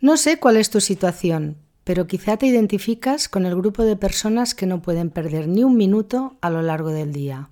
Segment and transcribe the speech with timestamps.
[0.00, 4.54] No sé cuál es tu situación, pero quizá te identificas con el grupo de personas
[4.54, 7.48] que no pueden perder ni un minuto a lo largo del día.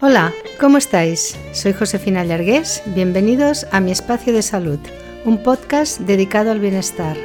[0.00, 1.36] Hola, ¿cómo estáis?
[1.52, 4.80] Soy Josefina Llargués, bienvenidos a Mi Espacio de Salud,
[5.24, 7.16] un podcast dedicado al bienestar.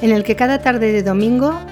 [0.00, 1.60] en el que cada tarde de domingo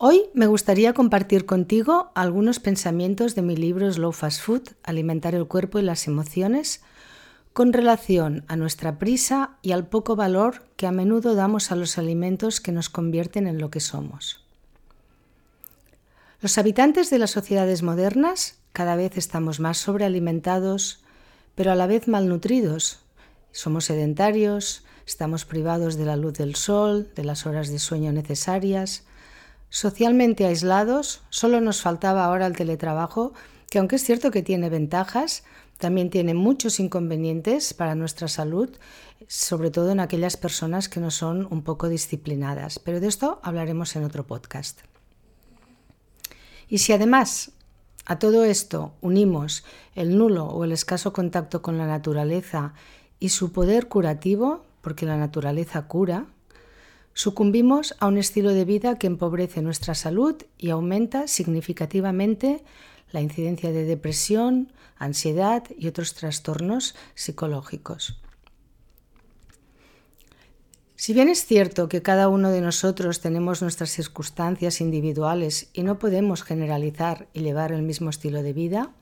[0.00, 5.48] Hoy me gustaría compartir contigo algunos pensamientos de mi libro Slow Fast Food, Alimentar el
[5.48, 6.82] cuerpo y las emociones,
[7.52, 11.98] con relación a nuestra prisa y al poco valor que a menudo damos a los
[11.98, 14.44] alimentos que nos convierten en lo que somos.
[16.40, 21.00] Los habitantes de las sociedades modernas cada vez estamos más sobrealimentados,
[21.56, 23.00] pero a la vez malnutridos.
[23.50, 29.02] Somos sedentarios, estamos privados de la luz del sol, de las horas de sueño necesarias,
[29.70, 33.34] Socialmente aislados, solo nos faltaba ahora el teletrabajo,
[33.70, 35.44] que aunque es cierto que tiene ventajas,
[35.78, 38.70] también tiene muchos inconvenientes para nuestra salud,
[39.28, 42.78] sobre todo en aquellas personas que no son un poco disciplinadas.
[42.78, 44.80] Pero de esto hablaremos en otro podcast.
[46.68, 47.52] Y si además
[48.06, 52.72] a todo esto unimos el nulo o el escaso contacto con la naturaleza
[53.20, 56.26] y su poder curativo, porque la naturaleza cura,
[57.18, 62.62] Sucumbimos a un estilo de vida que empobrece nuestra salud y aumenta significativamente
[63.10, 68.20] la incidencia de depresión, ansiedad y otros trastornos psicológicos.
[70.94, 75.98] Si bien es cierto que cada uno de nosotros tenemos nuestras circunstancias individuales y no
[75.98, 78.92] podemos generalizar y llevar el mismo estilo de vida,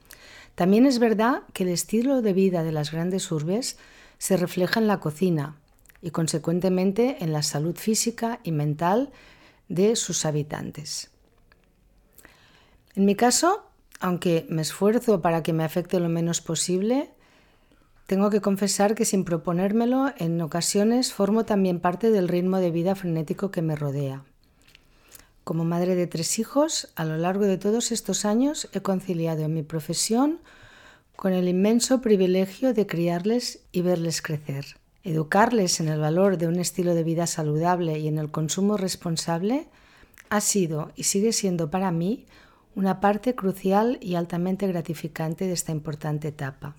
[0.55, 3.77] también es verdad que el estilo de vida de las grandes urbes
[4.17, 5.57] se refleja en la cocina,
[6.03, 9.11] y consecuentemente en la salud física y mental
[9.69, 11.11] de sus habitantes.
[12.95, 13.67] En mi caso,
[14.01, 17.11] aunque me esfuerzo para que me afecte lo menos posible,
[18.07, 22.95] tengo que confesar que sin proponérmelo, en ocasiones formo también parte del ritmo de vida
[22.95, 24.25] frenético que me rodea.
[25.43, 29.63] Como madre de tres hijos, a lo largo de todos estos años he conciliado mi
[29.63, 30.41] profesión
[31.17, 34.77] con el inmenso privilegio de criarles y verles crecer.
[35.07, 39.69] Educarles en el valor de un estilo de vida saludable y en el consumo responsable
[40.31, 42.27] ha sido y sigue siendo para mí
[42.75, 46.75] una parte crucial y altamente gratificante de esta importante etapa.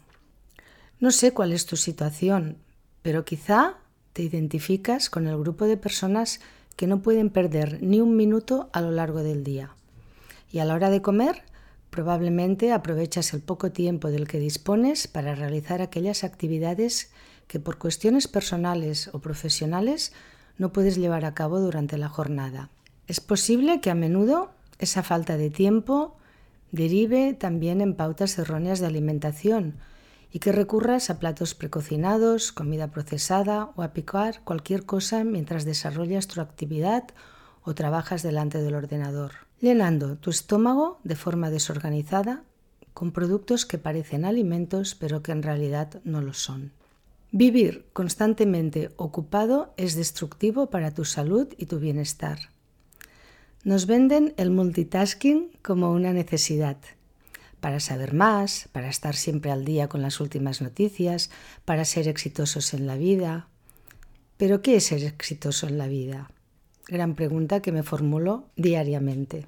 [1.00, 2.58] No sé cuál es tu situación,
[3.02, 3.78] pero quizá
[4.12, 6.42] te identificas con el grupo de personas
[6.76, 9.74] que no pueden perder ni un minuto a lo largo del día.
[10.52, 11.44] Y a la hora de comer,
[11.92, 17.10] probablemente aprovechas el poco tiempo del que dispones para realizar aquellas actividades
[17.48, 20.14] que por cuestiones personales o profesionales
[20.58, 22.70] no puedes llevar a cabo durante la jornada.
[23.08, 26.18] Es posible que a menudo esa falta de tiempo
[26.72, 29.76] derive también en pautas erróneas de alimentación
[30.32, 36.28] y que recurras a platos precocinados, comida procesada o a picar cualquier cosa mientras desarrollas
[36.28, 37.06] tu actividad
[37.64, 39.32] o trabajas delante del ordenador,
[39.62, 42.44] llenando tu estómago de forma desorganizada
[42.94, 46.72] con productos que parecen alimentos pero que en realidad no lo son.
[47.32, 52.40] Vivir constantemente ocupado es destructivo para tu salud y tu bienestar.
[53.66, 56.78] Nos venden el multitasking como una necesidad,
[57.60, 61.30] para saber más, para estar siempre al día con las últimas noticias,
[61.66, 63.50] para ser exitosos en la vida.
[64.38, 66.32] Pero ¿qué es ser exitoso en la vida?
[66.88, 69.48] Gran pregunta que me formulo diariamente.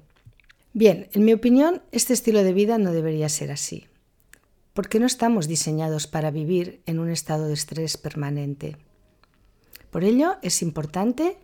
[0.74, 3.86] Bien, en mi opinión, este estilo de vida no debería ser así
[4.74, 8.76] porque no estamos diseñados para vivir en un estado de estrés permanente.
[9.90, 11.38] Por ello, es importante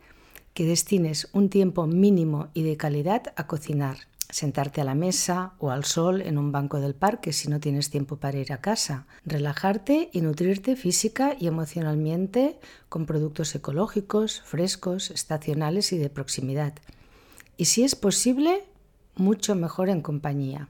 [0.54, 3.98] que destines un tiempo mínimo y de calidad a cocinar,
[4.30, 7.90] sentarte a la mesa o al sol en un banco del parque si no tienes
[7.90, 12.58] tiempo para ir a casa, relajarte y nutrirte física y emocionalmente
[12.88, 16.74] con productos ecológicos, frescos, estacionales y de proximidad.
[17.56, 18.64] Y si es posible,
[19.16, 20.68] mucho mejor en compañía.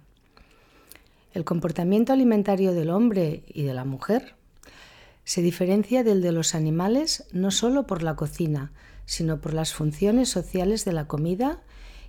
[1.36, 4.36] El comportamiento alimentario del hombre y de la mujer
[5.24, 8.72] se diferencia del de los animales no solo por la cocina,
[9.04, 11.60] sino por las funciones sociales de la comida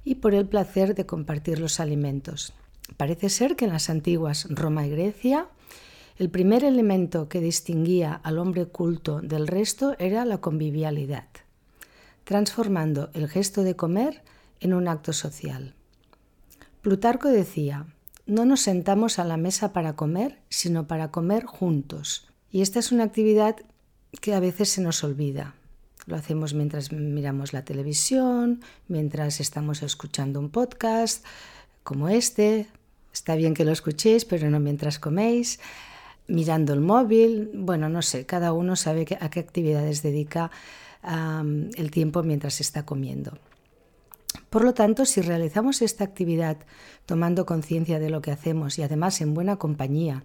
[0.06, 2.54] y por el placer de compartir los alimentos.
[2.96, 5.50] Parece ser que en las antiguas Roma y Grecia
[6.18, 11.28] el primer elemento que distinguía al hombre culto del resto era la convivialidad,
[12.24, 14.24] transformando el gesto de comer
[14.62, 15.76] en un acto social.
[16.82, 17.88] Plutarco decía,
[18.28, 22.28] no nos sentamos a la mesa para comer, sino para comer juntos.
[22.52, 23.56] Y esta es una actividad
[24.22, 25.56] que a veces se nos olvida.
[26.06, 31.26] Lo hacemos mientras miramos la televisión, mientras estamos escuchando un podcast
[31.84, 32.68] como este.
[33.12, 35.60] Está bien que lo escuchéis, pero no mientras coméis
[36.28, 40.52] mirando el móvil, bueno, no sé, cada uno sabe a qué actividades dedica
[41.04, 43.38] el tiempo mientras está comiendo.
[44.50, 46.58] Por lo tanto, si realizamos esta actividad
[47.06, 50.24] tomando conciencia de lo que hacemos y además en buena compañía,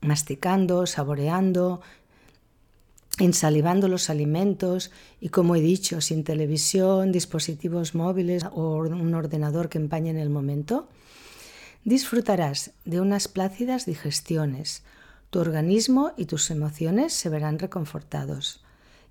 [0.00, 1.80] masticando, saboreando,
[3.18, 4.90] ensalivando los alimentos
[5.20, 10.30] y, como he dicho, sin televisión, dispositivos móviles o un ordenador que empañe en el
[10.30, 10.88] momento,
[11.84, 14.82] disfrutarás de unas plácidas digestiones.
[15.30, 18.62] Tu organismo y tus emociones se verán reconfortados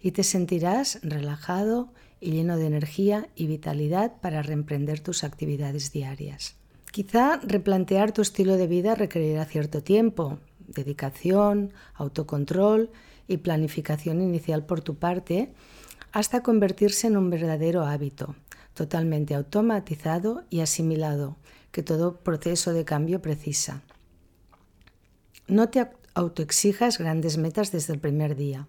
[0.01, 6.55] y te sentirás relajado y lleno de energía y vitalidad para reemprender tus actividades diarias.
[6.91, 12.89] Quizá replantear tu estilo de vida requerirá cierto tiempo, dedicación, autocontrol
[13.27, 15.53] y planificación inicial por tu parte,
[16.11, 18.35] hasta convertirse en un verdadero hábito,
[18.73, 21.35] totalmente automatizado y asimilado,
[21.71, 23.83] que todo proceso de cambio precisa.
[25.47, 28.67] No te autoexijas grandes metas desde el primer día.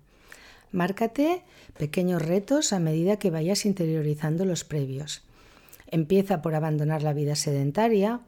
[0.73, 1.43] Márcate
[1.76, 5.23] pequeños retos a medida que vayas interiorizando los previos.
[5.87, 8.20] Empieza por abandonar la vida sedentaria.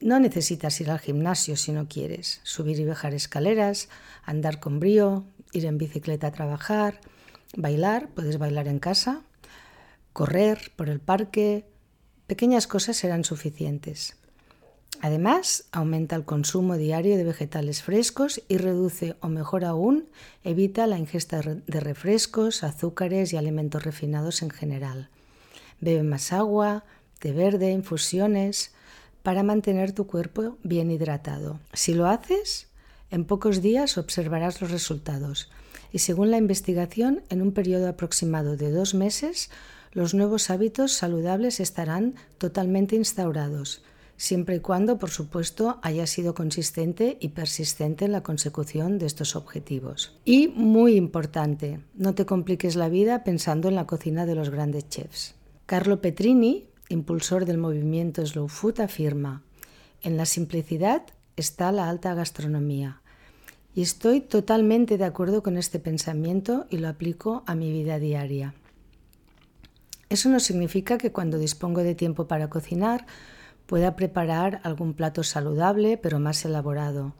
[0.00, 2.40] No necesitas ir al gimnasio si no quieres.
[2.42, 3.88] Subir y bajar escaleras,
[4.24, 7.00] andar con brío, ir en bicicleta a trabajar,
[7.56, 9.22] bailar, puedes bailar en casa,
[10.12, 11.66] correr por el parque,
[12.32, 14.16] Pequeñas cosas serán suficientes.
[15.02, 20.08] Además, aumenta el consumo diario de vegetales frescos y reduce, o mejor aún,
[20.44, 25.08] evita la ingesta de refrescos, azúcares y alimentos refinados en general.
[25.80, 26.84] Bebe más agua,
[27.18, 28.70] té verde, infusiones,
[29.24, 31.58] para mantener tu cuerpo bien hidratado.
[31.72, 32.68] Si lo haces,
[33.10, 35.50] en pocos días observarás los resultados
[35.92, 39.50] y según la investigación, en un periodo aproximado de dos meses,
[39.90, 43.82] los nuevos hábitos saludables estarán totalmente instaurados,
[44.22, 49.34] siempre y cuando, por supuesto, haya sido consistente y persistente en la consecución de estos
[49.34, 50.16] objetivos.
[50.24, 54.88] Y muy importante, no te compliques la vida pensando en la cocina de los grandes
[54.88, 55.34] chefs.
[55.66, 59.42] Carlo Petrini, impulsor del movimiento Slow Food, afirma,
[60.02, 61.02] en la simplicidad
[61.34, 63.02] está la alta gastronomía.
[63.74, 68.54] Y estoy totalmente de acuerdo con este pensamiento y lo aplico a mi vida diaria.
[70.10, 73.04] Eso no significa que cuando dispongo de tiempo para cocinar
[73.72, 77.14] pueda preparar algún plato saludable pero más elaborado.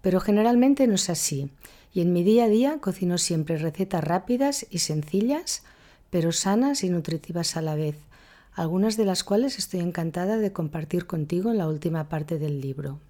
[0.00, 1.50] Pero generalmente no es así,
[1.92, 5.64] y en mi día a día cocino siempre recetas rápidas y sencillas,
[6.10, 7.96] pero sanas y nutritivas a la vez,
[8.52, 13.00] algunas de las cuales estoy encantada de compartir contigo en la última parte del libro.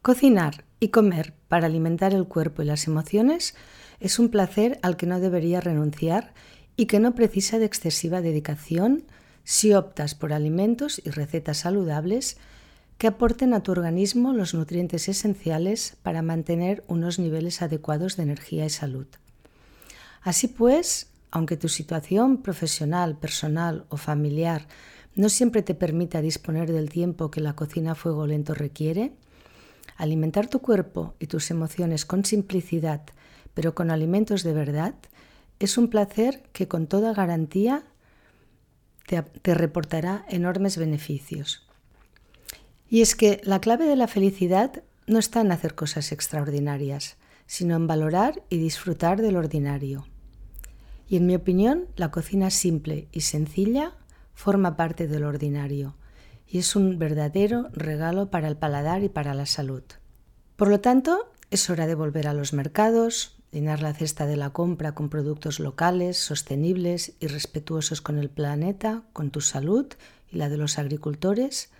[0.00, 3.56] Cocinar y comer para alimentar el cuerpo y las emociones
[3.98, 6.34] es un placer al que no debería renunciar
[6.76, 9.02] y que no precisa de excesiva dedicación
[9.44, 12.38] si optas por alimentos y recetas saludables
[12.98, 18.64] que aporten a tu organismo los nutrientes esenciales para mantener unos niveles adecuados de energía
[18.64, 19.06] y salud.
[20.22, 24.66] Así pues, aunque tu situación profesional, personal o familiar
[25.16, 29.12] no siempre te permita disponer del tiempo que la cocina a fuego lento requiere,
[29.96, 33.02] alimentar tu cuerpo y tus emociones con simplicidad,
[33.52, 34.94] pero con alimentos de verdad,
[35.60, 37.84] es un placer que con toda garantía
[39.06, 41.66] te, reportará enormes beneficios.
[42.88, 47.76] Y es que la clave de la felicidad no está en hacer cosas extraordinarias, sino
[47.76, 50.06] en valorar y disfrutar del ordinario.
[51.08, 53.92] Y en mi opinión, la cocina simple y sencilla
[54.32, 55.96] forma parte del ordinario
[56.46, 59.82] y es un verdadero regalo para el paladar y para la salud.
[60.56, 64.50] Por lo tanto, es hora de volver a los mercados, llenar la cesta de la
[64.50, 69.86] compra con productos locales, sostenibles y respetuosos con el planeta, con tu salud
[70.32, 71.70] y la de los agricultores,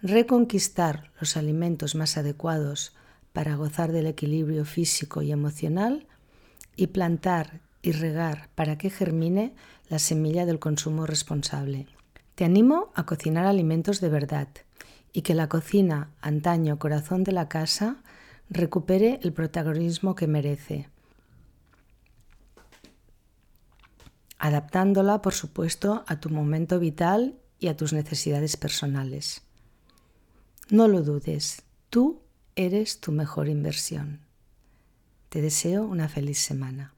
[0.00, 2.94] reconquistar los alimentos más adecuados
[3.32, 6.06] para gozar del equilibrio físico y emocional
[6.76, 9.54] y plantar y regar para que germine
[9.88, 11.88] la semilla del consumo responsable.
[12.36, 14.46] Te animo a cocinar alimentos de verdad
[15.12, 17.96] y que la cocina, antaño corazón de la casa,
[18.52, 20.88] recupere el protagonismo que merece.
[24.38, 29.42] Adaptándola, por supuesto, a tu momento vital y a tus necesidades personales.
[30.68, 32.22] No lo dudes, tú
[32.56, 34.20] eres tu mejor inversión.
[35.28, 36.94] Te deseo una feliz semana.